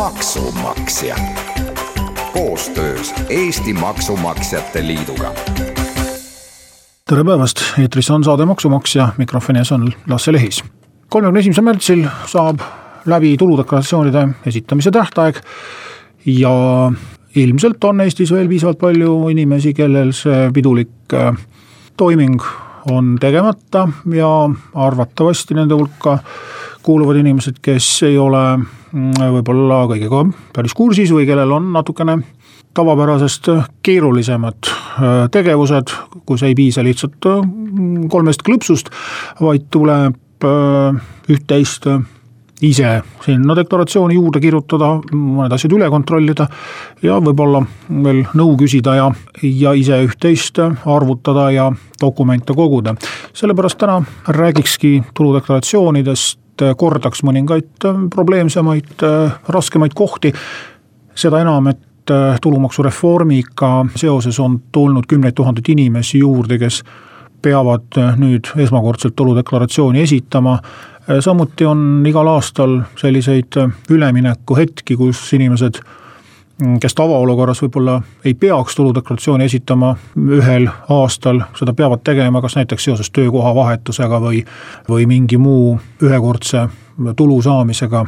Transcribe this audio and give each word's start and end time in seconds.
maksumaksja 0.00 1.16
koostöös 2.32 3.14
Eesti 3.28 3.72
Maksumaksjate 3.72 4.86
Liiduga. 4.86 5.32
tere 7.08 7.24
päevast, 7.24 7.60
eetris 7.78 8.10
on 8.10 8.24
saade 8.24 8.46
Maksumaksja, 8.46 9.08
mikrofoni 9.18 9.58
ees 9.58 9.72
on 9.72 9.92
Lasse 10.08 10.32
Lehis. 10.32 10.64
kolmekümne 11.08 11.40
esimesel 11.40 11.64
märtsil 11.64 12.06
saab 12.26 12.60
läbi 13.06 13.36
tuludeklaratsioonide 13.36 14.28
esitamise 14.46 14.90
tähtaeg 14.90 15.36
ja 16.26 16.54
ilmselt 17.34 17.84
on 17.84 18.00
Eestis 18.00 18.32
veel 18.32 18.48
piisavalt 18.48 18.78
palju 18.78 19.28
inimesi, 19.28 19.74
kellel 19.74 20.12
see 20.12 20.50
pidulik 20.52 21.12
äh, 21.12 21.36
toiming 21.96 22.40
on 22.90 23.18
tegemata 23.20 23.88
ja 24.14 24.50
arvatavasti 24.74 25.54
nende 25.54 25.74
hulka 25.74 26.18
kuuluvad 26.82 27.16
inimesed, 27.16 27.60
kes 27.62 28.02
ei 28.02 28.18
ole 28.18 28.58
võib-olla 28.92 29.84
kõigega 29.90 30.24
päris 30.54 30.74
kursis 30.76 31.12
või 31.14 31.26
kellel 31.28 31.52
on 31.56 31.72
natukene 31.74 32.18
tavapärasest 32.74 33.50
keerulisemad 33.82 34.70
äh, 34.70 35.26
tegevused, 35.34 35.92
kus 36.26 36.46
ei 36.46 36.54
piisa 36.58 36.84
lihtsalt 36.86 37.30
äh, 37.30 37.44
kolmest 38.10 38.46
klõpsust, 38.46 38.92
vaid 39.40 39.68
tuleb 39.70 40.16
üht-teist 40.40 41.84
ise 42.64 43.00
sinna 43.24 43.54
deklaratsiooni 43.56 44.16
juurde 44.16 44.40
kirjutada, 44.42 44.92
mõned 45.16 45.52
asjad 45.56 45.72
üle 45.76 45.88
kontrollida 45.92 46.46
ja 47.04 47.16
võib-olla 47.22 47.62
veel 48.04 48.22
nõu 48.36 48.56
küsida 48.60 48.96
ja, 48.98 49.08
ja 49.42 49.72
ise 49.76 50.02
üht-teist 50.04 50.60
arvutada 50.60 51.48
ja 51.54 51.70
dokumente 52.00 52.56
koguda. 52.56 52.94
sellepärast 53.32 53.78
täna 53.80 54.00
räägikski 54.28 55.02
tuludeklaratsioonidest, 55.14 56.38
kordaks 56.76 57.22
mõningaid 57.26 57.86
probleemsemaid, 58.14 59.04
raskemaid 59.48 59.94
kohti, 59.96 60.32
seda 61.14 61.40
enam, 61.40 61.70
et 61.72 62.12
tulumaksureformiga 62.42 63.70
seoses 63.96 64.40
on 64.42 64.58
tulnud 64.72 65.06
kümneid 65.08 65.36
tuhandeid 65.38 65.68
inimesi 65.72 66.18
juurde, 66.24 66.58
kes 66.58 66.82
peavad 67.42 67.98
nüüd 68.20 68.50
esmakordselt 68.60 69.16
tuludeklaratsiooni 69.16 70.02
esitama. 70.02 70.58
Äh, 71.10 71.20
samuti 71.20 71.66
on 71.66 72.04
igal 72.06 72.28
aastal 72.28 72.80
selliseid 73.00 73.56
äh, 73.58 73.72
üleminekuhetki, 73.90 74.96
kus 75.00 75.22
inimesed, 75.36 75.80
kes 76.80 76.94
tavaolukorras 76.94 77.62
võib-olla 77.64 78.00
ei 78.24 78.34
peaks 78.34 78.76
tuludeklaratsiooni 78.76 79.46
esitama 79.48 79.94
ühel 80.38 80.68
aastal, 80.88 81.42
seda 81.58 81.74
peavad 81.76 82.02
tegema 82.04 82.42
kas 82.44 82.56
näiteks 82.58 82.88
seoses 82.88 83.10
töökoha 83.10 83.54
vahetusega 83.54 84.20
või, 84.20 84.42
või 84.88 85.06
mingi 85.10 85.38
muu 85.40 85.78
ühekordse 86.02 86.66
tulu 87.16 87.40
saamisega. 87.42 88.04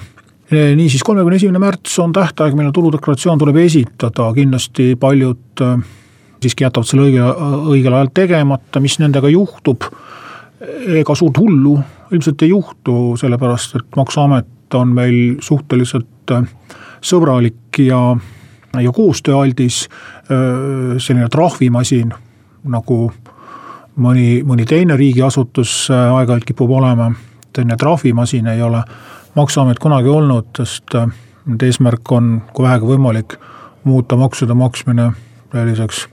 Äh, 0.52 0.74
niisiis, 0.76 1.02
kolmekümne 1.06 1.40
esimene 1.40 1.62
märts 1.62 1.98
on 2.02 2.12
tähtaeg, 2.12 2.54
millal 2.58 2.74
tuludeklaratsioon 2.76 3.40
tuleb 3.40 3.62
esitada, 3.64 4.32
kindlasti 4.36 4.92
paljud 5.00 5.64
siiski 6.42 6.66
jätavad 6.66 6.88
selle 6.88 7.06
õige, 7.08 7.26
õigel 7.72 7.96
ajal 7.96 8.10
tegemata, 8.14 8.82
mis 8.82 8.98
nendega 9.02 9.30
juhtub? 9.32 9.86
Ega 10.92 11.14
suurt 11.18 11.38
hullu 11.42 11.76
ilmselt 12.12 12.42
ei 12.44 12.52
juhtu, 12.52 13.16
sellepärast 13.20 13.76
et 13.78 13.96
maksuamet 13.96 14.76
on 14.78 14.92
meil 14.96 15.38
suhteliselt 15.42 16.32
äh, 16.34 16.46
sõbralik 17.04 17.80
ja, 17.82 18.00
ja 18.80 18.92
koostööaldis. 18.92 19.88
Selline 20.98 21.28
trahvimasin 21.28 22.12
nagu 22.72 22.98
mõni, 23.96 24.42
mõni 24.46 24.66
teine 24.68 24.96
riigiasutus 24.96 25.90
aeg-ajalt 25.90 26.46
kipub 26.48 26.70
olema. 26.70 27.12
selline 27.56 27.76
trahvimasin 27.76 28.46
ei 28.46 28.62
ole 28.62 28.84
maksuamet 29.34 29.78
kunagi 29.78 30.08
olnud, 30.08 30.46
sest 30.56 30.94
nende 31.46 31.66
eesmärk 31.66 32.12
on, 32.12 32.42
kui 32.52 32.64
vähegi 32.64 32.86
võimalik, 32.86 33.36
muuta 33.84 34.16
maksude 34.16 34.54
maksmine 34.54 35.12
selliseks 35.52 36.08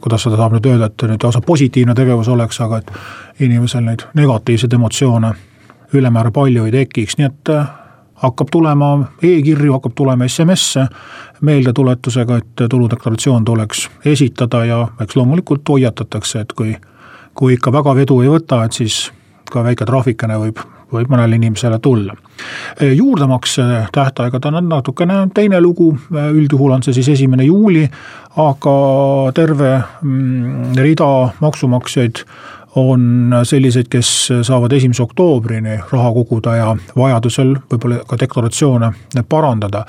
kuidas 0.00 0.22
seda 0.22 0.36
saab 0.36 0.56
nüüd 0.56 0.66
öelda, 0.66 0.88
et 0.88 1.04
nüüd 1.06 1.22
lausa 1.22 1.40
positiivne 1.44 1.94
tegevus 1.94 2.28
oleks, 2.28 2.60
aga 2.64 2.80
et 2.80 2.90
inimesel 3.46 3.84
neid 3.86 4.06
negatiivseid 4.18 4.72
emotsioone 4.72 5.32
ülemäära 5.92 6.32
palju 6.32 6.64
ei 6.66 6.72
tekiks, 6.72 7.18
nii 7.18 7.28
et 7.28 7.52
hakkab 8.22 8.50
tulema 8.52 8.92
e-kirju, 9.22 9.72
hakkab 9.76 9.94
tulema 9.98 10.28
SMS-e 10.28 10.86
meeldetuletusega, 11.42 12.36
et 12.38 12.66
tuludeklaratsioon 12.70 13.44
tuleks 13.44 13.88
esitada 14.04 14.64
ja 14.64 14.84
eks 15.02 15.16
loomulikult 15.18 15.68
hoiatatakse, 15.68 16.44
et 16.46 16.52
kui, 16.52 16.76
kui 17.34 17.56
ikka 17.58 17.72
väga 17.74 17.96
vedu 17.98 18.20
ei 18.22 18.30
võta, 18.30 18.62
et 18.64 18.78
siis 18.78 19.08
ka 19.50 19.64
väike 19.66 19.88
trahvikene 19.88 20.38
võib 20.38 20.62
võib 20.92 21.08
mõnele 21.08 21.38
inimesele 21.38 21.78
tulla. 21.78 22.14
juurdemakse 22.80 23.62
tähtaegad 23.92 24.44
on 24.44 24.68
natukene 24.68 25.28
teine 25.34 25.60
lugu, 25.60 25.98
üldjuhul 26.12 26.72
on 26.76 26.82
see 26.82 26.92
siis 26.92 27.08
esimene 27.08 27.44
juuli, 27.44 27.86
aga 28.36 28.76
terve 29.34 29.70
mm, 30.02 30.74
rida 30.76 31.08
maksumaksjaid 31.40 32.24
on 32.76 33.34
selliseid, 33.44 33.88
kes 33.92 34.10
saavad 34.42 34.72
esimese 34.72 35.02
oktoobrini 35.02 35.78
raha 35.92 36.12
koguda 36.12 36.56
ja 36.56 36.76
vajadusel 36.96 37.54
võib-olla 37.70 38.02
ka 38.08 38.16
deklaratsioone 38.20 38.92
parandada. 39.28 39.84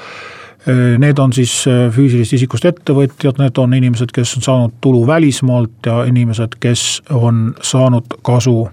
Need 1.00 1.20
on 1.20 1.34
siis 1.36 1.54
füüsilisest 1.68 2.38
isikust 2.38 2.66
ettevõtjad, 2.66 3.40
need 3.40 3.58
on 3.60 3.74
inimesed, 3.76 4.12
kes 4.16 4.38
on 4.38 4.46
saanud 4.46 4.76
tulu 4.82 5.02
välismaalt 5.08 5.88
ja 5.88 6.04
inimesed, 6.08 6.56
kes 6.60 7.02
on 7.12 7.50
saanud 7.62 8.16
kasu 8.24 8.70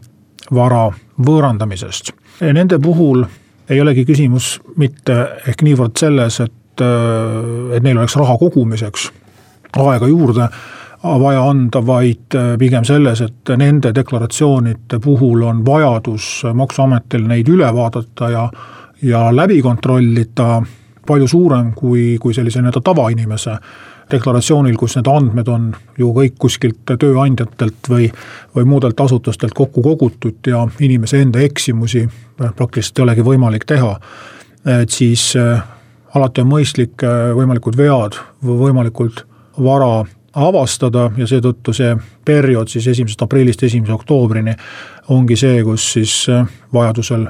vara 0.55 0.85
võõrandamisest. 1.19 2.13
Nende 2.41 2.79
puhul 2.83 3.25
ei 3.71 3.81
olegi 3.83 4.05
küsimus 4.07 4.57
mitte 4.79 5.17
ehk 5.51 5.63
niivõrd 5.67 5.99
selles, 5.99 6.41
et, 6.43 6.83
et 6.83 7.83
neil 7.83 7.99
oleks 7.99 8.17
raha 8.19 8.39
kogumiseks 8.39 9.11
aega 9.79 10.09
juurde 10.11 10.49
vaja 11.03 11.45
anda, 11.49 11.87
vaid 11.87 12.35
äh, 12.35 12.57
pigem 12.59 12.85
selles, 12.85 13.21
et 13.25 13.55
nende 13.57 13.95
deklaratsioonide 13.95 15.01
puhul 15.01 15.43
on 15.49 15.65
vajadus 15.67 16.43
maksuametil 16.55 17.25
neid 17.29 17.49
üle 17.49 17.71
vaadata 17.75 18.31
ja, 18.31 18.51
ja 19.03 19.29
läbi 19.37 19.63
kontrollida 19.63 20.61
palju 21.07 21.29
suurem 21.29 21.73
kui, 21.75 22.19
kui 22.21 22.35
sellise 22.35 22.61
nii-öelda 22.61 22.83
tavainimese 22.85 23.57
deklaratsioonil, 24.11 24.77
kus 24.77 24.97
need 24.99 25.09
andmed 25.11 25.49
on 25.49 25.71
ju 25.99 26.11
kõik 26.15 26.37
kuskilt 26.43 26.93
tööandjatelt 26.99 27.91
või, 27.91 28.11
või 28.57 28.69
muudelt 28.69 29.01
asutustelt 29.01 29.55
kokku 29.57 29.83
kogutud 29.83 30.51
ja 30.51 30.67
inimese 30.83 31.23
enda 31.23 31.43
eksimusi 31.45 32.05
praktiliselt 32.37 32.99
ei 32.99 33.07
olegi 33.07 33.27
võimalik 33.27 33.67
teha. 33.71 33.97
et 34.81 34.91
siis 34.91 35.33
äh, 35.37 35.63
alati 36.15 36.43
on 36.45 36.51
mõistlik 36.51 37.05
äh, 37.07 37.31
võimalikud 37.37 37.77
vead 37.77 38.19
võimalikult 38.45 39.25
vara 39.59 40.05
avastada 40.35 41.11
ja 41.17 41.27
seetõttu 41.27 41.75
see 41.75 41.95
periood 42.25 42.71
siis 42.71 42.87
esimesest 42.93 43.23
aprillist 43.23 43.63
esimese 43.67 43.93
oktoobrini 43.93 44.55
ongi 45.11 45.37
see, 45.37 45.63
kus 45.67 45.93
siis 45.97 46.17
äh, 46.31 46.47
vajadusel 46.73 47.27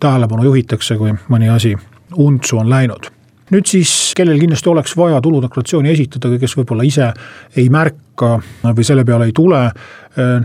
tähelepanu 0.00 0.44
juhitakse, 0.44 0.98
kui 1.00 1.14
mõni 1.32 1.48
asi 1.52 1.74
untsu 2.16 2.58
on 2.60 2.70
läinud 2.70 3.10
nüüd 3.54 3.68
siis, 3.70 3.90
kellel 4.18 4.40
kindlasti 4.42 4.68
oleks 4.68 4.96
vaja 4.98 5.20
tuludeklaratsiooni 5.22 5.92
esitada, 5.92 6.32
kes 6.40 6.56
võib-olla 6.58 6.86
ise 6.86 7.12
ei 7.56 7.68
märka 7.70 8.36
või 8.66 8.86
selle 8.86 9.04
peale 9.06 9.28
ei 9.28 9.34
tule. 9.36 9.60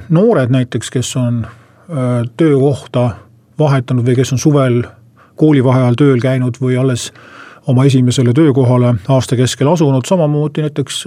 noored 0.09 0.53
näiteks, 0.53 0.89
kes 0.93 1.15
on 1.17 1.41
töökohta 2.37 3.09
vahetanud 3.59 4.05
või 4.05 4.15
kes 4.15 4.33
on 4.35 4.41
suvel 4.41 4.81
koolivaheajal 5.41 5.97
tööl 5.97 6.21
käinud 6.21 6.59
või 6.61 6.77
alles 6.77 7.09
oma 7.71 7.85
esimesele 7.87 8.33
töökohale 8.35 8.95
aasta 9.09 9.37
keskel 9.39 9.69
asunud, 9.71 10.05
samamoodi 10.07 10.65
näiteks 10.65 11.03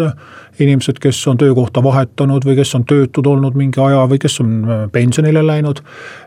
inimesed, 0.59 0.99
kes 1.01 1.21
on 1.29 1.41
töökohta 1.41 1.83
vahetanud 1.85 2.47
või 2.47 2.57
kes 2.61 2.75
on 2.75 2.87
töötud 2.89 3.27
olnud 3.27 3.59
mingi 3.59 3.81
aja 3.85 4.07
või 4.11 4.19
kes 4.23 4.41
on 4.41 4.89
pensionile 4.93 5.47
läinud. 5.47 5.85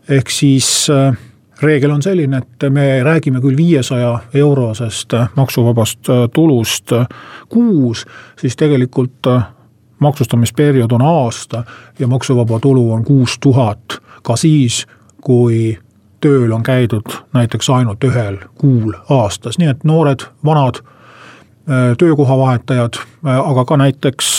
ehk 0.10 0.30
siis 0.30 0.88
reegel 1.62 1.92
on 1.92 2.02
selline, 2.02 2.38
et 2.38 2.70
me 2.70 3.04
räägime 3.04 3.42
küll 3.42 3.58
viiesaja 3.58 4.20
eurosest 4.34 5.14
maksuvabast 5.36 6.10
äh, 6.10 6.26
tulust 6.34 6.92
äh, 6.92 7.08
kuus, 7.50 8.06
siis 8.40 8.56
tegelikult 8.56 9.28
äh, 9.28 9.44
maksustamisperiood 10.00 10.92
on 10.92 11.02
aasta 11.02 11.64
ja 12.00 12.08
maksuvaba 12.08 12.60
tulu 12.60 12.92
on 12.94 13.04
kuus 13.04 13.40
tuhat, 13.40 14.00
ka 14.24 14.36
siis, 14.36 14.86
kui 15.22 15.78
tööl 16.22 16.52
on 16.52 16.64
käidud 16.64 17.18
näiteks 17.34 17.70
ainult 17.70 18.04
ühel 18.04 18.38
kuul 18.58 18.94
aastas, 19.10 19.58
nii 19.58 19.70
et 19.72 19.84
noored, 19.84 20.26
vanad 20.46 20.82
töökohavahetajad, 21.98 23.00
aga 23.24 23.66
ka 23.66 23.78
näiteks 23.78 24.30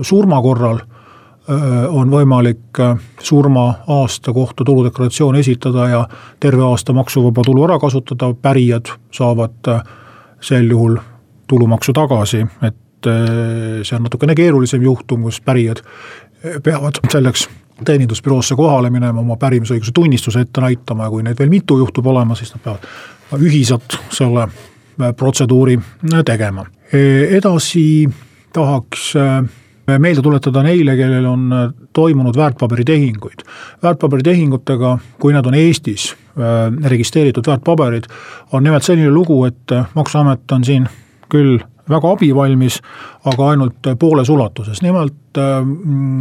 surma 0.00 0.38
korral 0.42 0.80
on 1.88 2.10
võimalik 2.10 2.80
surma 3.22 3.66
aasta 3.88 4.32
kohta 4.32 4.64
tuludeklaratsioon 4.64 5.36
esitada 5.36 5.88
ja 5.88 6.00
terve 6.40 6.64
aasta 6.66 6.92
maksuvaba 6.92 7.44
tulu 7.46 7.66
ära 7.66 7.78
kasutada, 7.78 8.32
pärijad 8.34 8.90
saavad 9.14 9.70
sel 10.40 10.70
juhul 10.70 10.96
tulumaksu 11.46 11.92
tagasi, 11.92 12.46
et 12.62 13.10
see 13.86 13.96
on 13.96 14.06
natukene 14.06 14.34
keerulisem 14.34 14.82
juhtum, 14.82 15.28
kus 15.28 15.40
pärijad 15.40 15.82
peavad 16.62 16.98
selleks 17.10 17.48
teenindusbüroosse 17.84 18.56
kohale 18.56 18.90
minema, 18.90 19.20
oma 19.20 19.36
pärimisõiguse 19.36 19.92
tunnistuse 19.94 20.40
ette 20.46 20.60
näitama 20.60 21.04
ja 21.04 21.10
kui 21.12 21.26
neid 21.26 21.38
veel 21.38 21.52
mitu 21.52 21.78
juhtub 21.78 22.06
olema, 22.06 22.34
siis 22.34 22.54
nad 22.54 22.64
peavad 22.64 23.42
ühiselt 23.42 23.98
selle 24.14 24.48
protseduuri 25.16 25.78
tegema. 26.24 26.64
edasi 26.92 28.08
tahaks 28.52 29.12
meelde 29.98 30.22
tuletada 30.22 30.62
neile, 30.62 30.96
kellel 30.96 31.26
on 31.26 31.52
äh, 31.52 31.70
toimunud 31.92 32.36
väärtpaberitehinguid. 32.36 33.46
väärtpaberitehingutega, 33.82 34.98
kui 35.20 35.32
nad 35.32 35.46
on 35.46 35.54
Eestis 35.54 36.12
äh, 36.12 36.88
registreeritud 36.90 37.46
väärtpaberid, 37.46 38.04
on 38.52 38.64
nimelt 38.64 38.82
selline 38.82 39.10
lugu, 39.10 39.44
et 39.44 39.72
äh, 39.72 39.86
maksuamet 39.94 40.52
on 40.52 40.64
siin 40.64 40.88
küll 41.28 41.58
väga 41.90 42.12
abivalmis, 42.16 42.80
aga 43.24 43.52
ainult 43.52 43.92
pooles 43.98 44.28
ulatuses, 44.32 44.82
nimelt 44.82 45.38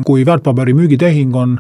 kui 0.05 0.25
väärtpaberi 0.25 0.73
müügitehing 0.77 1.35
on 1.35 1.59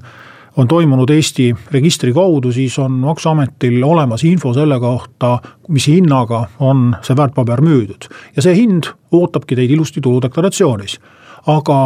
on 0.55 0.69
toimunud 0.71 1.09
Eesti 1.11 1.49
registri 1.71 2.13
kaudu, 2.15 2.51
siis 2.55 2.77
on 2.79 2.93
maksuametil 3.03 3.83
olemas 3.83 4.21
info 4.23 4.53
selle 4.55 4.77
kohta, 4.79 5.33
mis 5.67 5.87
hinnaga 5.91 6.45
on 6.63 6.93
see 7.03 7.17
väärtpaber 7.17 7.59
müüdud. 7.61 8.07
ja 8.35 8.41
see 8.41 8.55
hind 8.55 8.87
ootabki 9.11 9.55
teid 9.55 9.73
ilusti 9.75 10.01
tuludeklaratsioonis 10.01 10.95
aga 11.51 11.79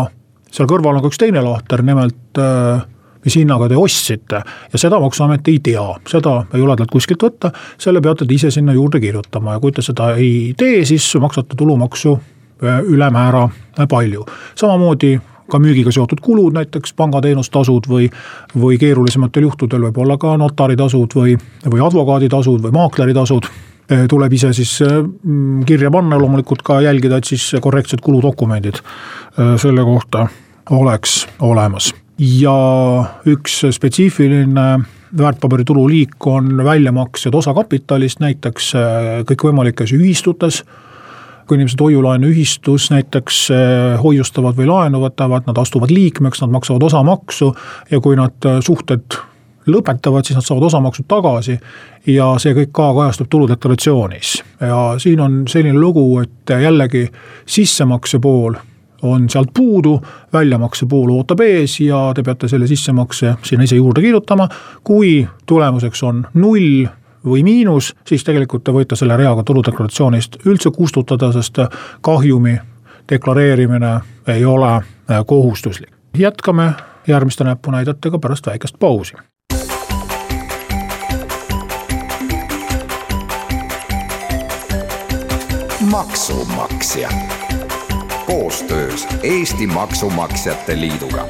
seal 0.50 0.70
kõrval 0.70 0.98
on 0.98 1.04
ka 1.04 1.12
üks 1.12 1.22
teine 1.22 1.44
lahter, 1.46 1.84
nimelt 1.86 2.40
äh, 2.42 2.86
mis 3.26 3.36
hinnaga 3.36 3.70
te 3.70 3.78
ostsite 3.78 4.42
ja 4.74 4.82
seda 4.82 5.00
maksuamet 5.00 5.48
ei 5.52 5.60
tea, 5.64 5.86
seda 6.08 6.36
ei 6.54 6.62
ole 6.62 6.76
talt 6.80 6.92
kuskilt 6.92 7.24
võtta, 7.24 7.52
selle 7.78 8.02
peate 8.02 8.28
te 8.28 8.36
ise 8.36 8.52
sinna 8.52 8.74
juurde 8.74 9.02
kirjutama 9.04 9.58
ja 9.58 9.64
kui 9.64 9.76
te 9.76 9.86
seda 9.86 10.14
ei 10.16 10.54
tee, 10.58 10.84
siis 10.86 11.08
maksate 11.22 11.58
tulumaksu 11.60 12.16
äh, 12.16 12.80
ülemäära 12.84 13.48
palju. 13.90 14.26
samamoodi 14.56 15.18
ka 15.50 15.58
müügiga 15.58 15.92
seotud 15.92 16.20
kulud, 16.22 16.54
näiteks 16.54 16.94
pangateenustasud 16.94 17.88
või, 17.90 18.12
või 18.54 18.78
keerulisematel 18.78 19.48
juhtudel 19.48 19.88
võib-olla 19.88 20.20
ka 20.22 20.36
notaritasud 20.38 21.16
või, 21.18 21.34
või 21.66 21.82
advokaaditasud 21.88 22.62
või 22.68 22.76
maakleritasud 22.78 23.50
Eh, 23.90 24.04
tuleb 24.06 24.34
ise 24.38 24.52
siis 24.54 24.76
mm, 24.86 25.64
kirja 25.66 25.90
panna, 25.90 26.18
loomulikult 26.22 26.62
ka 26.66 26.78
jälgida, 26.86 27.18
et 27.18 27.26
siis 27.26 27.48
korrektsed 27.62 28.04
kuludokumendid 28.06 28.84
selle 29.58 29.86
kohta 29.86 30.28
oleks 30.78 31.24
olemas. 31.42 31.90
Ja 32.20 32.56
üks 33.28 33.62
spetsiifiline 33.72 34.68
väärtpaberitulu 35.18 35.88
liik 35.90 36.28
on 36.28 36.64
väljamaksed 36.64 37.34
osakapitalist, 37.34 38.20
näiteks 38.20 38.74
kõikvõimalikes 39.30 39.96
ühistutes 39.96 40.64
kui 41.50 41.58
inimesed 41.58 41.82
hoiu-laenuühistus 41.82 42.92
näiteks 42.94 43.48
hoiustavad 44.04 44.54
või 44.54 44.68
laenu 44.70 45.00
võtavad, 45.02 45.48
nad 45.50 45.58
astuvad 45.58 45.90
liikmeks, 45.90 46.44
nad 46.44 46.54
maksavad 46.54 46.84
osamaksu 46.86 47.50
ja 47.90 48.00
kui 48.06 48.20
nad 48.20 48.46
suhted 48.62 49.18
lõpetavad, 49.70 50.28
siis 50.28 50.38
nad 50.38 50.46
saavad 50.46 50.68
osamaksud 50.70 51.08
tagasi 51.10 51.58
ja 52.08 52.30
see 52.42 52.54
kõik 52.58 52.72
ka 52.76 52.92
kajastub 52.94 53.30
tuludeklaratsioonis. 53.34 54.44
ja 54.62 54.82
siin 54.98 55.20
on 55.20 55.44
selline 55.48 55.80
lugu, 55.80 56.20
et 56.20 56.54
jällegi 56.62 57.08
sissemakse 57.46 58.20
pool 58.20 58.56
on 59.02 59.30
sealt 59.30 59.50
puudu, 59.54 60.00
väljamakse 60.34 60.86
pool 60.86 61.10
ootab 61.10 61.40
ees 61.40 61.80
ja 61.80 62.12
te 62.16 62.24
peate 62.24 62.48
selle 62.48 62.68
sissemakse 62.68 63.34
sinna 63.44 63.64
ise 63.64 63.76
juurde 63.76 64.02
kirjutama. 64.02 64.48
kui 64.84 65.28
tulemuseks 65.46 66.04
on 66.04 66.26
null 66.34 66.88
või 67.26 67.44
miinus, 67.44 67.96
siis 68.08 68.24
tegelikult 68.24 68.64
te 68.64 68.72
võite 68.72 68.96
selle 68.96 69.18
rea 69.18 69.36
ka 69.36 69.44
tuludeklaratsioonist 69.44 70.38
üldse 70.46 70.72
kustutada, 70.72 71.32
sest 71.32 71.60
kahjumi 72.02 72.58
deklareerimine 73.10 74.00
ei 74.28 74.46
ole 74.46 74.82
kohustuslik. 75.26 75.90
jätkame 76.18 76.74
järgmiste 77.08 77.44
näpunäidetega 77.44 78.20
pärast 78.20 78.48
väikest 78.48 78.80
pausi. 78.80 79.16
maksumaksja 85.92 87.10
koostöös 88.30 89.08
Eesti 89.24 89.68
Maksumaksjate 89.68 90.80
Liiduga 90.80 91.26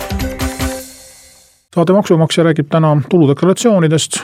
saade 1.76 1.94
Maksumaksja 1.94 2.44
räägib 2.44 2.68
täna 2.70 2.90
tuludeklaratsioonidest, 3.10 4.18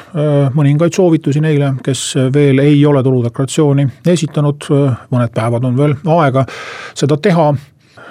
mõningaid 0.57 0.95
soovitusi 0.97 1.39
neile, 1.39 1.69
kes 1.83 2.01
veel 2.33 2.59
ei 2.59 2.81
ole 2.85 3.03
tuludeklaratsiooni 3.03 3.85
esitanud, 4.11 4.67
mõned 5.13 5.31
päevad 5.35 5.63
on 5.69 5.77
veel 5.77 5.93
aega 6.17 6.43
seda 6.93 7.17
teha. 7.17 7.53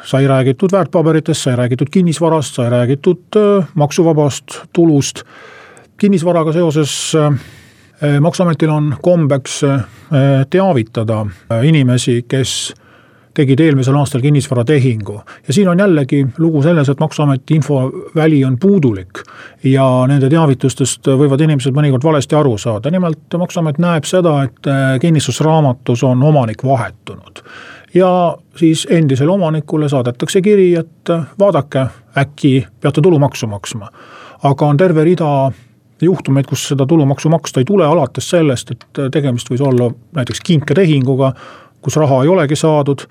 sai 0.04 0.26
räägitud 0.26 0.72
väärtpaberitest, 0.72 1.42
sai 1.42 1.56
räägitud 1.56 1.90
kinnisvarast, 1.90 2.54
sai 2.54 2.70
räägitud 2.70 3.36
maksuvabast 3.74 4.60
tulust. 4.72 5.22
kinnisvaraga 5.96 6.52
seoses 6.52 7.14
Äh, 8.02 8.20
maksuametil 8.20 8.70
on 8.70 8.96
kombeks 9.02 9.64
äh, 9.64 9.80
teavitada 10.50 11.20
äh, 11.52 11.66
inimesi, 11.66 12.24
kes 12.28 12.74
tegid 13.34 13.60
eelmisel 13.60 13.96
aastal 13.98 14.20
kinnisvaratehingu. 14.20 15.20
ja 15.46 15.54
siin 15.54 15.68
on 15.68 15.78
jällegi 15.78 16.26
lugu 16.38 16.62
selles, 16.62 16.88
et 16.88 17.00
maksuameti 17.00 17.54
infoväli 17.54 18.44
on 18.44 18.58
puudulik. 18.58 19.22
ja 19.64 20.04
nende 20.08 20.30
teavitustest 20.30 21.06
võivad 21.06 21.40
inimesed 21.40 21.74
mõnikord 21.74 22.04
valesti 22.04 22.34
aru 22.34 22.58
saada, 22.58 22.90
nimelt 22.90 23.38
maksuamet 23.38 23.78
näeb 23.78 24.04
seda, 24.04 24.42
et 24.42 24.70
kinnistusraamatus 25.00 26.02
on 26.02 26.22
omanik 26.22 26.64
vahetunud. 26.64 27.42
ja 27.94 28.36
siis 28.56 28.86
endisele 28.90 29.30
omanikule 29.30 29.88
saadetakse 29.88 30.42
kiri, 30.42 30.74
et 30.74 31.14
vaadake, 31.38 31.86
äkki 32.18 32.66
peate 32.80 33.00
tulumaksu 33.00 33.46
maksma. 33.46 33.90
aga 34.42 34.66
on 34.66 34.76
terve 34.76 35.04
rida 35.04 35.52
juhtumeid, 36.02 36.46
kus 36.46 36.68
seda 36.68 36.86
tulumaksu 36.86 37.28
maksta 37.28 37.60
ei 37.60 37.64
tule, 37.64 37.86
alates 37.86 38.30
sellest, 38.30 38.70
et 38.70 39.02
tegemist 39.12 39.50
võis 39.50 39.62
olla 39.64 39.90
näiteks 40.16 40.40
kinketehinguga, 40.44 41.32
kus 41.84 41.98
raha 42.00 42.22
ei 42.24 42.32
olegi 42.32 42.56
saadud. 42.58 43.06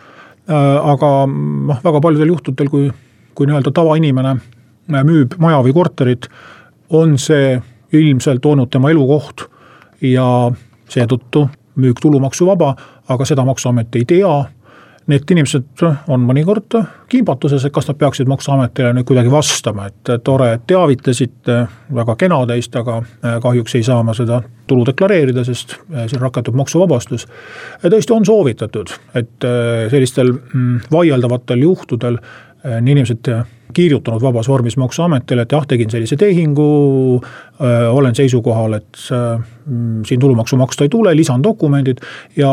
Äh, 0.49 0.91
aga 0.93 1.11
noh, 1.29 1.79
väga 1.83 2.01
paljudel 2.03 2.33
juhtudel, 2.33 2.69
kui, 2.71 2.89
kui 3.37 3.47
nii-öelda 3.47 3.71
tavainimene 3.71 4.35
müüb 5.07 5.37
maja 5.39 5.61
või 5.63 5.75
korterit, 5.75 6.27
on 6.91 7.15
see 7.21 7.55
ilmselt 7.95 8.45
olnud 8.45 8.71
tema 8.73 8.91
elukoht 8.91 9.45
ja 10.03 10.25
seetõttu 10.91 11.45
müük 11.79 12.01
tulumaksuvaba, 12.03 12.73
aga 13.09 13.25
seda 13.25 13.45
maksuamet 13.47 13.95
ei 13.95 14.05
tea 14.09 14.33
need 15.11 15.31
inimesed 15.31 15.83
on 16.11 16.23
mõnikord 16.27 16.77
kimbatuses, 17.11 17.65
et 17.65 17.73
kas 17.73 17.87
nad 17.89 17.97
peaksid 17.99 18.29
maksuametile 18.31 18.93
nüüd 18.95 19.07
kuidagi 19.07 19.31
vastama, 19.31 19.87
et 19.91 20.11
tore, 20.23 20.53
et 20.55 20.65
teavitasite, 20.69 21.57
väga 21.95 22.15
kena 22.19 22.39
teist, 22.49 22.75
aga 22.79 22.99
äh, 23.01 23.37
kahjuks 23.43 23.75
ei 23.79 23.83
saa 23.87 24.03
ma 24.05 24.15
seda 24.17 24.41
tulu 24.67 24.85
deklareerida, 24.87 25.43
sest 25.47 25.75
äh, 25.79 26.07
siin 26.11 26.23
rakendub 26.23 26.55
maksuvabastus. 26.61 27.27
tõesti 27.83 28.15
on 28.15 28.25
soovitatud, 28.25 28.95
et 29.19 29.49
äh, 29.49 29.89
sellistel 29.91 30.31
mm, 30.33 30.87
vaieldavatel 30.91 31.67
juhtudel 31.67 32.19
inimesed 32.63 33.27
kirjutanud 33.73 34.21
vabas 34.23 34.47
vormis 34.49 34.77
maksuametile, 34.77 35.45
et 35.45 35.55
jah, 35.55 35.65
tegin 35.67 35.91
sellise 35.91 36.17
tehingu, 36.19 36.67
olen 37.89 38.15
seisukohal, 38.15 38.77
et 38.79 38.99
mm, 39.11 40.03
siin 40.07 40.21
tulumaksu 40.21 40.57
maksta 40.59 40.87
ei 40.87 40.91
tule, 40.93 41.15
lisan 41.15 41.43
dokumendid 41.43 42.01
ja 42.37 42.49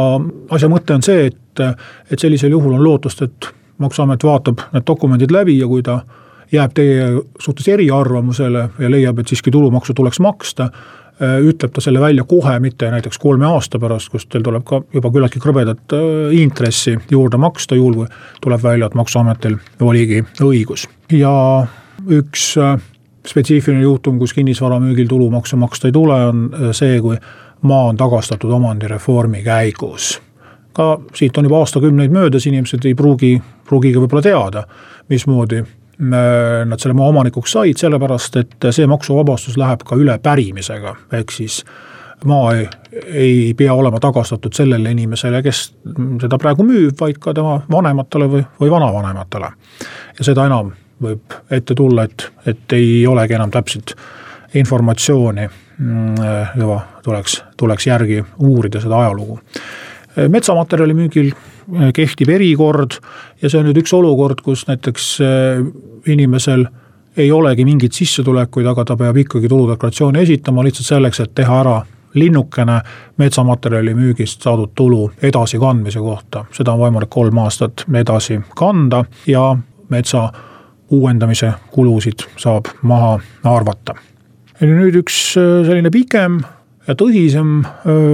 asja 0.51 0.71
mõte 0.73 0.97
on 0.97 1.05
see, 1.07 1.31
et, 1.31 1.65
et 2.11 2.19
sellisel 2.19 2.57
juhul 2.57 2.77
on 2.79 2.85
lootust, 2.85 3.23
et 3.27 3.51
maksuamet 3.81 4.25
vaatab 4.25 4.65
need 4.75 4.87
dokumendid 4.87 5.33
läbi 5.33 5.59
ja 5.59 5.69
kui 5.69 5.83
ta 5.83 6.01
jääb 6.53 6.73
teie 6.75 7.11
suhtes 7.39 7.69
eriarvamusele 7.71 8.69
ja 8.79 8.91
leiab, 8.91 9.21
et 9.23 9.31
siiski 9.31 9.53
tulumaksu 9.55 9.95
tuleks 9.95 10.21
maksta, 10.21 10.71
Äh, 10.71 11.10
ütleb 11.21 11.73
ta 11.73 11.83
selle 11.85 12.01
välja 12.01 12.25
kohe, 12.25 12.55
mitte 12.61 12.89
näiteks 12.91 13.19
kolme 13.21 13.47
aasta 13.47 13.79
pärast, 13.79 14.09
kus 14.13 14.25
teil 14.27 14.45
tuleb 14.45 14.65
ka 14.65 14.81
juba 14.95 15.11
küllaltki 15.13 15.43
krõbedat 15.43 15.93
äh, 15.97 16.33
intressi 16.41 16.97
juurde 17.11 17.41
maksta, 17.41 17.77
juhul 17.77 17.99
kui 17.99 18.07
tuleb 18.41 18.63
välja, 18.63 18.89
et 18.89 18.97
maksuametil 18.97 19.59
oligi 19.85 20.23
õigus. 20.41 20.87
ja 21.13 21.35
üks 22.09 22.55
äh, 22.61 22.79
spetsiifiline 23.27 23.83
juhtum, 23.83 24.19
kus 24.19 24.33
kinnisvara 24.33 24.81
müügil 24.81 25.09
tulumaksu 25.09 25.61
maksta 25.61 25.91
ei 25.91 25.93
tule, 25.93 26.17
on 26.31 26.49
see, 26.73 26.97
kui 27.05 27.19
maa 27.63 27.91
on 27.91 27.97
tagastatud 28.01 28.51
omandireformi 28.51 29.43
käigus. 29.45 30.21
ka 30.73 31.01
siit 31.15 31.37
on 31.37 31.45
juba 31.45 31.59
aastakümneid 31.59 32.11
möödas, 32.15 32.47
inimesed 32.47 32.85
ei 32.89 32.95
pruugi, 32.95 33.35
pruugigi 33.69 34.01
võib-olla 34.01 34.23
teada, 34.23 34.65
mismoodi 35.09 35.65
nad 36.01 36.81
selle 36.81 36.95
maa 36.97 37.11
omanikuks 37.13 37.53
said, 37.53 37.77
sellepärast 37.77 38.37
et 38.41 38.69
see 38.73 38.87
maksuvabastus 38.89 39.59
läheb 39.61 39.83
ka 39.85 39.99
üle 40.01 40.17
pärimisega, 40.23 40.95
ehk 41.19 41.35
siis 41.35 41.61
maa 42.25 42.55
ei, 42.55 42.69
ei 43.07 43.55
pea 43.57 43.75
olema 43.75 44.01
tagastatud 44.01 44.57
sellele 44.57 44.93
inimesele, 44.97 45.43
kes 45.45 45.63
seda 46.23 46.39
praegu 46.41 46.65
müüb, 46.67 46.95
vaid 47.01 47.21
ka 47.21 47.35
tema 47.37 47.59
vanematele 47.71 48.29
või, 48.33 48.45
või 48.61 48.73
vanavanematele. 48.73 49.53
ja 50.19 50.25
seda 50.25 50.47
enam 50.49 50.73
võib 51.03 51.37
ette 51.51 51.75
tulla, 51.75 52.05
et, 52.05 52.27
et 52.47 52.77
ei 52.77 53.07
olegi 53.09 53.37
enam 53.37 53.53
täpselt 53.53 53.95
informatsiooni 54.55 55.47
mm, 55.47 56.59
juba 56.61 56.81
tuleks, 57.05 57.43
tuleks 57.57 57.87
järgi 57.87 58.25
uurida 58.39 58.81
seda 58.81 58.99
ajalugu. 59.05 59.41
metsamaterjali 60.29 60.95
müügil 60.95 61.33
kehtib 61.95 62.29
erikord 62.29 62.99
ja 63.43 63.51
see 63.51 63.61
on 63.61 63.69
nüüd 63.71 63.81
üks 63.83 63.95
olukord, 63.97 64.43
kus 64.45 64.67
näiteks 64.69 65.07
äh, 65.25 65.65
inimesel 66.11 66.67
ei 67.17 67.33
olegi 67.33 67.65
mingeid 67.67 67.93
sissetulekuid, 67.93 68.67
aga 68.71 68.85
ta 68.85 68.97
peab 68.97 69.17
ikkagi 69.23 69.49
tuludeklaratsiooni 69.51 70.23
esitama 70.23 70.65
lihtsalt 70.65 70.87
selleks, 70.87 71.21
et 71.21 71.35
teha 71.35 71.61
ära 71.63 71.81
linnukene 72.15 72.81
metsamaterjali 73.23 73.95
müügist 73.95 74.43
saadud 74.43 74.73
tulu 74.75 75.11
edasikandmise 75.23 75.99
kohta. 76.03 76.45
seda 76.53 76.75
on 76.75 76.81
võimalik 76.85 77.11
kolm 77.11 77.39
aastat 77.39 77.85
edasi 77.95 78.41
kanda 78.57 79.05
ja 79.27 79.57
metsa 79.89 80.31
uuendamise 80.91 81.53
kulusid 81.71 82.27
saab 82.37 82.71
maha 82.83 83.19
arvata. 83.45 83.95
nüüd 84.61 84.97
üks 85.03 85.37
äh, 85.39 85.67
selline 85.67 85.91
pikem 85.91 86.41
ja 86.89 86.97
tõsisem 86.99 87.61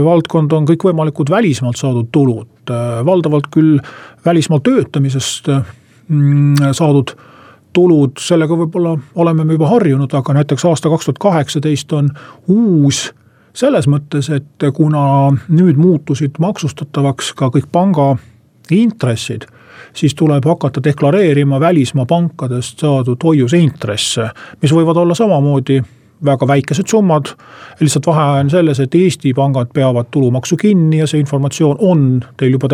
valdkond 0.04 0.52
on 0.52 0.66
kõikvõimalikud 0.68 1.30
välismaalt 1.30 1.78
saadud 1.80 2.08
tulud, 2.12 2.72
valdavalt 3.06 3.48
küll 3.54 3.78
välismaal 4.26 4.62
töötamisest 4.66 5.48
mm, 5.52 6.72
saadud 6.76 7.14
tulud, 7.76 8.16
sellega 8.20 8.56
võib-olla 8.56 8.96
oleme 9.20 9.44
me 9.44 9.56
juba 9.56 9.68
harjunud, 9.74 10.12
aga 10.16 10.38
näiteks 10.38 10.64
aasta 10.64 10.90
kaks 10.92 11.08
tuhat 11.08 11.22
kaheksateist 11.22 11.92
on 11.92 12.10
uus 12.48 13.10
selles 13.56 13.88
mõttes, 13.88 14.28
et 14.32 14.64
kuna 14.76 15.02
nüüd 15.48 15.78
muutusid 15.80 16.40
maksustatavaks 16.42 17.32
ka 17.36 17.48
kõik 17.54 17.68
panga 17.72 18.14
intressid, 18.72 19.46
siis 19.96 20.14
tuleb 20.16 20.44
hakata 20.44 20.82
deklareerima 20.84 21.60
välismaa 21.60 22.06
pankadest 22.08 22.84
saadud 22.84 23.22
hoiuseintresse, 23.24 24.28
mis 24.62 24.74
võivad 24.76 25.00
olla 25.00 25.16
samamoodi 25.16 25.80
väga 26.24 26.46
väikesed 26.48 26.86
summad. 26.88 27.26
lihtsalt 27.80 28.06
vahe 28.06 28.40
on 28.40 28.50
selles, 28.50 28.80
et 28.80 28.94
Eesti 28.94 29.34
pangad 29.34 29.72
peavad 29.74 30.06
tulumaksu 30.10 30.56
kinni 30.56 30.98
ja 30.98 31.06
see 31.06 31.20
informatsioon 31.20 31.76
on 31.80 32.24
teil 32.36 32.52
juba 32.52 32.68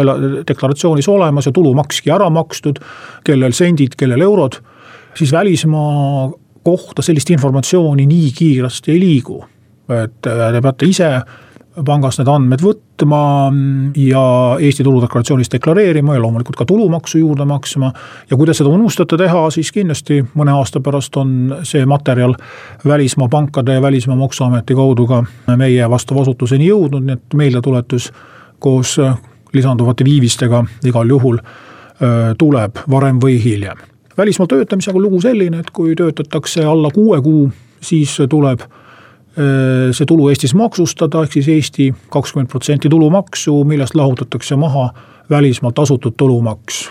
deklaratsioonis 0.46 1.08
olemas 1.08 1.46
ja 1.46 1.52
tulumakski 1.52 2.10
ära 2.10 2.30
makstud. 2.30 2.78
kellel 3.24 3.52
sendid, 3.52 3.96
kellel 3.96 4.20
eurod, 4.20 4.60
siis 5.14 5.32
välismaa 5.32 6.30
kohta 6.62 7.02
sellist 7.02 7.30
informatsiooni 7.30 8.06
nii 8.06 8.30
kiiresti 8.36 8.92
ei 8.92 9.00
liigu 9.00 9.42
et 9.90 10.18
te 10.22 10.62
peate 10.62 10.88
ise 10.88 11.08
pangast 11.80 12.20
need 12.20 12.28
andmed 12.28 12.60
võtma 12.62 13.20
ja 13.96 14.22
Eesti 14.60 14.84
tuludeklaratsioonis 14.84 15.50
deklareerima 15.52 16.16
ja 16.16 16.20
loomulikult 16.20 16.58
ka 16.58 16.66
tulumaksu 16.68 17.22
juurde 17.22 17.46
maksma. 17.48 17.92
ja 18.30 18.36
kui 18.36 18.46
te 18.46 18.54
seda 18.54 18.70
unustate 18.70 19.16
teha, 19.16 19.46
siis 19.50 19.72
kindlasti 19.72 20.20
mõne 20.34 20.52
aasta 20.52 20.80
pärast 20.80 21.16
on 21.16 21.56
see 21.68 21.86
materjal 21.86 22.34
välismaa 22.84 23.28
pankade 23.28 23.78
ja 23.78 23.82
välismaa 23.82 24.16
maksuameti 24.16 24.74
kaudu 24.74 25.06
ka 25.06 25.22
meie 25.56 25.88
vastava 25.90 26.22
asutuseni 26.22 26.68
jõudnud, 26.68 27.06
nii 27.06 27.16
et 27.16 27.34
meeldetuletus 27.34 28.12
koos 28.58 28.98
lisanduvate 29.52 30.04
viivistega 30.04 30.64
igal 30.84 31.08
juhul 31.08 31.40
tuleb 32.38 32.84
varem 32.90 33.18
või 33.20 33.38
hiljem. 33.40 33.78
välismaal 34.16 34.48
töötamisega 34.48 34.96
on 34.98 35.02
lugu 35.02 35.20
selline, 35.20 35.58
et 35.58 35.70
kui 35.70 35.94
töötatakse 35.96 36.64
alla 36.64 36.90
kuue 36.90 37.22
kuu, 37.22 37.50
siis 37.80 38.18
tuleb 38.28 38.60
see 39.32 40.06
tulu 40.06 40.28
Eestis 40.28 40.54
maksustada, 40.54 41.22
ehk 41.24 41.38
siis 41.38 41.48
Eesti 41.48 41.88
kakskümmend 42.12 42.50
protsenti 42.52 42.90
tulumaksu, 42.92 43.62
millest 43.64 43.94
lahutatakse 43.96 44.56
maha 44.56 44.90
välismaalt 45.30 45.74
tasutud 45.74 46.16
tulumaks. 46.16 46.90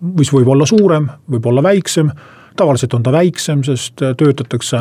mis 0.00 0.32
võib 0.32 0.48
olla 0.48 0.66
suurem, 0.66 1.06
võib 1.30 1.44
olla 1.46 1.62
väiksem, 1.62 2.08
tavaliselt 2.56 2.94
on 2.94 3.02
ta 3.02 3.12
väiksem, 3.12 3.62
sest 3.62 4.00
töötatakse 4.18 4.80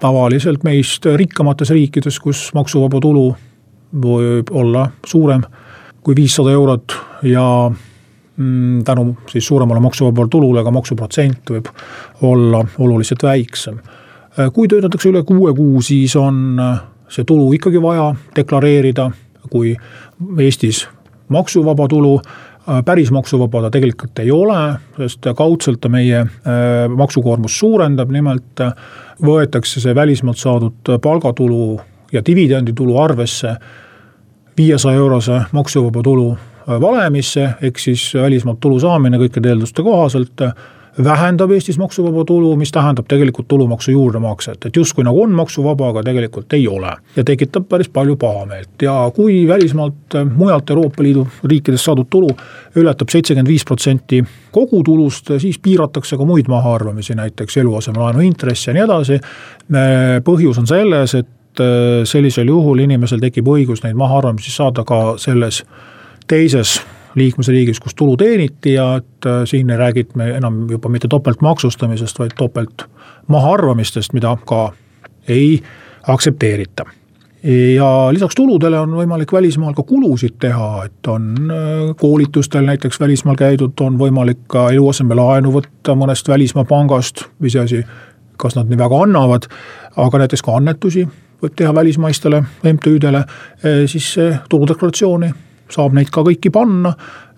tavaliselt 0.00 0.64
meist 0.64 1.06
rikkamates 1.06 1.70
riikides, 1.70 2.18
kus 2.20 2.50
maksuvaba 2.54 3.00
tulu 3.00 3.36
võib 3.92 4.50
olla 4.50 4.88
suurem 5.06 5.44
kui 6.02 6.16
viissada 6.16 6.50
eurot 6.50 6.96
ja 7.22 7.44
mm, 8.36 8.82
tänu 8.84 9.16
siis 9.30 9.46
suuremale 9.46 9.80
maksuvabale 9.80 10.28
tulule 10.28 10.64
ka 10.64 10.70
maksuprotsent 10.70 11.54
võib 11.54 11.70
olla 12.22 12.64
oluliselt 12.78 13.22
väiksem 13.22 13.78
Äh, 13.78 14.05
kui 14.52 14.68
töötatakse 14.68 15.10
üle 15.10 15.22
kuue 15.26 15.54
kuu, 15.56 15.80
siis 15.84 16.16
on 16.20 16.58
äh, 16.60 16.80
see 17.12 17.24
tulu 17.24 17.48
ikkagi 17.56 17.80
vaja 17.82 18.10
deklareerida, 18.36 19.10
kui 19.50 19.76
Eestis 20.42 20.84
maksuvaba 21.32 21.88
tulu, 21.88 22.18
äh, 22.20 22.82
päris 22.84 23.10
maksuvaba 23.14 23.66
ta 23.66 23.70
tegelikult 23.78 24.18
ei 24.24 24.30
ole, 24.34 24.58
sest 24.98 25.30
kaudselt 25.36 25.80
ta 25.80 25.88
meie 25.92 26.24
maksukoormust 26.96 27.62
suurendab, 27.62 28.12
nimelt 28.12 28.64
võetakse 29.24 29.80
see 29.80 29.94
välismaalt 29.94 30.40
saadud 30.42 30.96
palgatulu 31.02 31.80
ja 32.12 32.22
dividenditulu 32.26 32.98
arvesse 33.00 33.56
viiesaja 34.56 34.96
eurose 34.96 35.40
maksuvaba 35.52 36.02
tulu 36.02 36.30
valemisse, 36.66 37.50
ehk 37.62 37.78
siis 37.78 38.08
välismaalt 38.14 38.60
tulu 38.60 38.78
saamine 38.82 39.18
kõikide 39.20 39.52
eelduste 39.52 39.84
kohaselt 39.86 40.42
vähendab 41.04 41.50
Eestis 41.50 41.78
maksuvaba 41.78 42.24
tulu, 42.24 42.56
mis 42.56 42.72
tähendab 42.72 43.06
tegelikult 43.08 43.48
tulumaksu 43.48 43.90
juurdemakset, 43.90 44.66
et 44.66 44.76
justkui 44.76 45.04
nagu 45.04 45.22
on 45.22 45.34
maksuvaba, 45.36 45.90
aga 45.92 46.02
tegelikult 46.02 46.52
ei 46.52 46.68
ole. 46.68 46.92
ja 47.16 47.24
tekitab 47.24 47.68
päris 47.68 47.88
palju 47.88 48.16
pahameelt 48.16 48.82
ja 48.82 49.10
kui 49.14 49.48
välismaalt, 49.48 50.16
mujalt 50.34 50.70
Euroopa 50.70 51.02
Liidu 51.02 51.26
riikidest 51.44 51.84
saadud 51.84 52.06
tulu 52.10 52.30
ületab 52.76 53.08
seitsekümmend 53.08 53.48
viis 53.48 53.64
protsenti 53.64 54.24
kogutulust, 54.52 55.30
siis 55.38 55.58
piiratakse 55.58 56.16
ka 56.16 56.24
muid 56.24 56.48
mahaarvamisi, 56.48 57.14
näiteks 57.14 57.56
eluasemelaenu 57.56 58.20
intress 58.20 58.66
ja 58.66 58.74
nii 58.74 58.82
edasi. 58.82 59.20
põhjus 60.24 60.58
on 60.58 60.66
selles, 60.66 61.14
et 61.14 61.64
sellisel 62.04 62.48
juhul 62.48 62.78
inimesel 62.84 63.20
tekib 63.20 63.48
õigus 63.48 63.84
neid 63.84 63.96
mahaarvamisi 63.96 64.52
saada 64.52 64.84
ka 64.84 65.16
selles 65.18 65.64
teises 66.28 66.80
liikmesriigis, 67.16 67.80
kus 67.80 67.94
tulu 67.94 68.16
teeniti 68.16 68.76
ja 68.76 68.96
et 69.00 69.26
äh, 69.26 69.42
siin 69.44 69.70
ei 69.70 69.76
räägita 69.76 70.16
me 70.16 70.30
enam 70.36 70.66
juba 70.70 70.88
mitte 70.88 71.08
topeltmaksustamisest, 71.08 72.18
vaid 72.18 72.36
topelt 72.36 72.84
mahaarvamistest, 73.26 74.12
mida 74.12 74.36
ka 74.46 74.72
ei 75.28 75.62
aktsepteerita. 76.08 76.84
ja 77.74 78.08
lisaks 78.10 78.34
tuludele 78.34 78.78
on 78.80 78.94
võimalik 78.96 79.32
välismaal 79.32 79.74
ka 79.74 79.82
kulusid 79.82 80.34
teha, 80.40 80.84
et 80.84 81.06
on 81.06 81.34
äh, 81.50 81.96
koolitustel 81.96 82.66
näiteks 82.66 83.00
välismaal 83.00 83.36
käidud, 83.36 83.80
on 83.80 83.98
võimalik 83.98 84.44
ka 84.46 84.70
eluasemelaenu 84.70 85.52
võtta 85.52 85.94
mõnest 85.94 86.28
välismaa 86.28 86.64
pangast, 86.64 87.24
iseasi, 87.44 87.84
kas 88.36 88.56
nad 88.56 88.68
nii 88.68 88.78
väga 88.78 89.02
annavad, 89.02 89.48
aga 89.96 90.24
näiteks 90.24 90.42
ka 90.42 90.56
annetusi 90.56 91.06
võib 91.42 91.56
teha 91.56 91.74
välismaistele 91.74 92.42
MTÜ-dele, 92.72 93.24
äh, 93.24 93.82
siis 93.86 94.14
tuludeklaratsiooni 94.48 95.32
saab 95.72 95.96
neid 95.96 96.12
ka 96.12 96.24
kõiki 96.26 96.52
panna. 96.52 96.94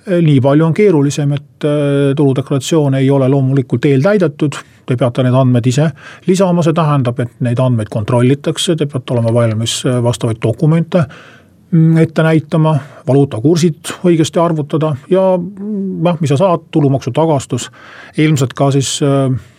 nii 0.08 0.38
palju 0.40 0.64
on 0.64 0.72
keerulisem, 0.72 1.32
et 1.36 1.64
äh, 1.68 2.14
tuludeklaratsioon 2.16 2.94
ei 2.96 3.10
ole 3.10 3.26
loomulikult 3.28 3.84
eeltäidetud, 3.84 4.54
te 4.86 4.96
peate 4.96 5.22
need 5.26 5.34
andmed 5.36 5.66
ise 5.68 5.90
lisama, 6.26 6.62
see 6.64 6.72
tähendab, 6.72 7.18
et 7.20 7.34
neid 7.44 7.60
andmeid 7.60 7.90
kontrollitakse, 7.92 8.76
te 8.76 8.86
peate 8.88 9.12
olema 9.12 9.34
valmis 9.34 9.82
äh, 9.84 9.98
vastavaid 10.02 10.40
dokumente 10.42 11.02
mm, 11.02 11.98
ette 12.06 12.24
näitama, 12.24 12.72
valuutakursid 13.10 13.92
õigesti 14.08 14.40
arvutada 14.40 14.94
ja 15.12 15.26
noh, 15.36 16.18
mis 16.22 16.32
sa 16.32 16.40
saad, 16.40 16.70
tulumaksu 16.72 17.12
tagastus 17.12 17.68
ilmselt 18.16 18.56
ka 18.56 18.70
siis 18.78 18.96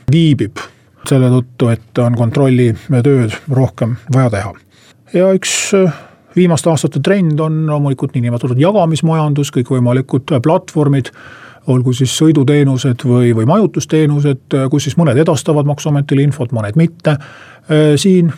viibib 0.09 0.65
selle 1.07 1.29
tõttu, 1.31 1.69
et 1.73 2.01
on 2.03 2.17
kontrollitööd 2.17 3.38
rohkem 3.53 3.97
vaja 4.13 4.33
teha. 4.33 4.53
ja 5.13 5.31
üks 5.38 5.53
viimaste 6.39 6.72
aastate 6.72 7.01
trend 7.03 7.39
on 7.43 7.62
loomulikult 7.69 8.15
niinimetatud 8.15 8.60
jagamismajandus, 8.60 9.51
kõikvõimalikud 9.60 10.39
platvormid 10.43 11.12
olgu 11.69 11.93
siis 11.93 12.13
sõiduteenused 12.17 13.03
või, 13.05 13.34
või 13.36 13.48
majutusteenused, 13.50 14.55
kus 14.72 14.88
siis 14.88 14.96
mõned 14.98 15.19
edastavad 15.22 15.67
maksuametile 15.69 16.24
infot, 16.25 16.53
mõned 16.55 16.79
mitte. 16.79 17.17
siin 18.00 18.31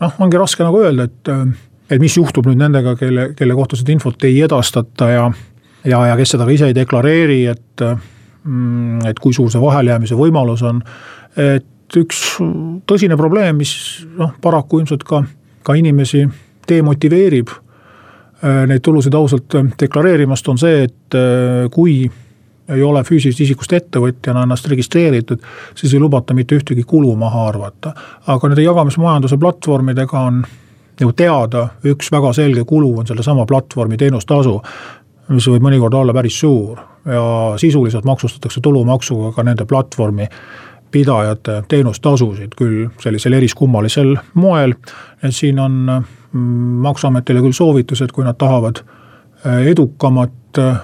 noh, 0.00 0.20
ongi 0.22 0.38
raske 0.38 0.66
nagu 0.66 0.82
öelda, 0.82 1.08
et, 1.08 1.30
et 1.90 2.02
mis 2.02 2.16
juhtub 2.16 2.46
nüüd 2.48 2.60
nendega, 2.60 2.94
kelle, 3.00 3.30
kelle 3.38 3.56
kohta 3.58 3.78
seda 3.78 3.94
infot 3.94 4.28
ei 4.28 4.40
edastata 4.46 5.10
ja, 5.10 5.24
ja, 5.84 6.04
ja 6.12 6.18
kes 6.18 6.36
seda 6.36 6.46
ka 6.46 6.54
ise 6.54 6.70
ei 6.70 6.76
deklareeri, 6.76 7.40
et, 7.50 7.86
mm, 8.44 9.08
et 9.10 9.18
kui 9.22 9.34
suur 9.36 9.50
see 9.52 9.62
vahelejäämise 9.62 10.18
võimalus 10.18 10.62
on. 10.66 10.82
et 11.38 11.96
üks 11.96 12.20
tõsine 12.88 13.16
probleem, 13.16 13.56
mis 13.56 13.72
noh, 14.18 14.34
paraku 14.42 14.82
ilmselt 14.82 15.04
ka, 15.08 15.22
ka 15.64 15.76
inimesi 15.78 16.26
demotiveerib 16.68 17.50
äh, 17.50 18.64
neid 18.66 18.84
tulusid 18.84 19.14
ausalt 19.14 19.54
äh, 19.58 19.68
deklareerimast, 19.80 20.48
on 20.48 20.58
see, 20.58 20.82
et 20.88 21.18
äh, 21.18 21.68
kui 21.74 22.00
ei 22.68 22.82
ole 22.84 23.00
füüsilisest 23.00 23.46
isikust 23.46 23.72
ettevõtjana 23.72 24.42
ennast 24.44 24.68
registreeritud, 24.68 25.40
siis 25.78 25.94
ei 25.94 26.00
lubata 26.02 26.34
mitte 26.36 26.58
ühtegi 26.58 26.84
kulu 26.86 27.14
maha 27.16 27.46
arvata. 27.48 27.94
aga 28.26 28.48
nende 28.48 28.62
jagamismajanduse 28.62 29.38
platvormidega 29.40 30.20
on 30.20 30.42
nagu 31.00 31.12
teada, 31.16 31.68
üks 31.86 32.12
väga 32.12 32.32
selge 32.36 32.64
kulu 32.68 32.98
on 33.00 33.06
sellesama 33.06 33.46
platvormi 33.46 33.96
teenustasu, 33.96 34.58
mis 35.28 35.48
võib 35.48 35.64
mõnikord 35.64 35.94
olla 35.94 36.14
päris 36.16 36.40
suur 36.40 36.80
ja 37.08 37.24
sisuliselt 37.60 38.04
maksustatakse 38.04 38.60
tulumaksuga 38.60 39.32
ka 39.36 39.44
nende 39.46 39.64
platvormi 39.68 40.28
pidajate 40.90 41.62
teenustasusid, 41.68 42.54
küll 42.56 42.88
sellisel 43.02 43.32
eriskummalisel 43.32 44.16
moel. 44.34 44.74
et 45.22 45.34
siin 45.34 45.58
on 45.58 45.72
mm, 46.32 46.40
maksuametile 46.86 47.40
küll 47.40 47.52
soovitus, 47.52 48.02
et 48.02 48.12
kui 48.12 48.24
nad 48.24 48.38
tahavad 48.38 48.80
äh, 48.82 49.66
edukamat 49.66 50.58
äh, 50.58 50.80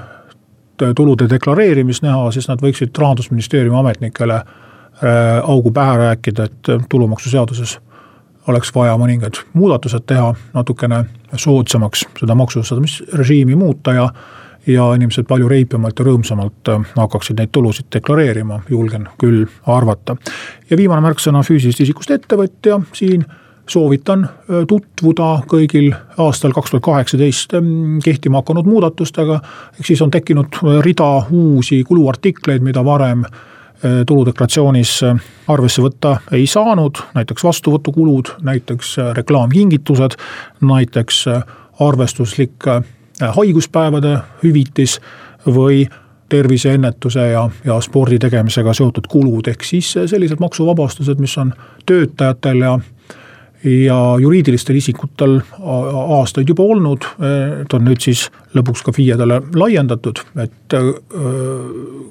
tulude 0.96 1.28
deklareerimist 1.30 2.02
näha, 2.02 2.30
siis 2.30 2.48
nad 2.48 2.62
võiksid 2.62 2.96
rahandusministeeriumi 2.98 3.78
ametnikele 3.78 4.34
äh, 4.34 4.44
augu 5.42 5.70
pähe 5.70 5.96
rääkida, 5.96 6.44
et 6.44 6.88
tulumaksuseaduses 6.88 7.78
oleks 8.48 8.74
vaja 8.74 8.96
mõningad 9.00 9.40
muudatused 9.52 10.04
teha, 10.06 10.34
natukene 10.54 11.04
soodsamaks 11.36 12.04
seda 12.18 12.34
maksustamisrežiimi 12.34 13.56
muuta 13.56 13.94
ja 13.96 14.08
ja 14.66 14.88
inimesed 14.94 15.26
palju 15.28 15.48
reipamalt 15.48 15.98
ja 15.98 16.06
rõõmsamalt 16.08 16.72
äh, 16.72 16.90
hakkaksid 16.96 17.38
neid 17.40 17.52
tulusid 17.52 17.90
deklareerima, 17.92 18.60
julgen 18.70 19.08
küll 19.20 19.46
arvata. 19.66 20.16
ja 20.70 20.76
viimane 20.76 21.04
märksõna 21.04 21.42
füüsilisest 21.44 21.84
isikust 21.84 22.10
ettevõtja, 22.10 22.80
siin 22.92 23.24
soovitan 23.68 24.24
äh, 24.24 24.62
tutvuda 24.68 25.30
kõigil 25.50 25.92
aastal 26.18 26.52
kaks 26.56 26.70
tuhat 26.70 26.84
kaheksateist 26.84 27.54
ähm, 27.54 27.98
kehtima 28.04 28.42
hakanud 28.42 28.66
muudatustega. 28.66 29.40
ehk 29.78 29.86
siis 29.86 30.02
on 30.02 30.10
tekkinud 30.10 30.62
rida 30.80 31.10
uusi 31.30 31.82
kuluartikleid, 31.84 32.62
mida 32.62 32.84
varem 32.84 33.24
äh, 33.24 34.00
tuludeklaratsioonis 34.06 35.00
arvesse 35.48 35.82
võtta 35.82 36.18
ei 36.32 36.46
saanud, 36.46 37.02
näiteks 37.14 37.44
vastuvõtukulud, 37.44 38.32
näiteks 38.42 38.96
reklaamkingitused, 39.12 40.16
näiteks 40.60 41.24
arvestuslik 41.84 42.64
Äh, 42.68 42.82
haiguspäevade 43.20 44.18
hüvitis 44.42 44.98
või 45.46 45.84
terviseennetuse 46.28 47.28
ja, 47.30 47.44
ja 47.64 47.80
spordi 47.80 48.18
tegemisega 48.18 48.72
seotud 48.74 49.06
kulud, 49.10 49.48
ehk 49.48 49.64
siis 49.64 49.92
sellised 49.92 50.40
maksuvabastused, 50.40 51.20
mis 51.22 51.38
on 51.38 51.52
töötajatel 51.86 52.64
ja 52.64 52.78
ja 53.64 54.16
juriidilistel 54.20 54.76
isikutel 54.76 55.38
aastaid 56.18 56.48
juba 56.48 56.62
olnud, 56.62 57.06
et 57.62 57.72
on 57.72 57.86
nüüd 57.86 58.02
siis 58.04 58.26
lõpuks 58.56 58.84
ka 58.84 58.92
FIE-dele 58.92 59.40
laiendatud, 59.56 60.20
et 60.44 60.76
äh, 60.76 60.90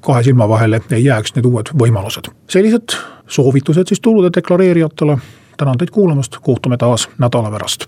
kahe 0.01 0.23
silma 0.25 0.49
vahele 0.49 0.81
ei 0.91 1.05
jääks 1.05 1.35
need 1.35 1.45
uued 1.45 1.69
võimalused. 1.77 2.31
sellised 2.49 2.97
soovitused 3.27 3.87
siis 3.87 4.01
tulude 4.01 4.33
deklareerijatele, 4.35 5.17
tänan 5.57 5.77
teid 5.77 5.93
kuulamast, 5.93 6.41
kohtume 6.41 6.77
taas 6.77 7.09
nädala 7.19 7.51
pärast. 7.53 7.87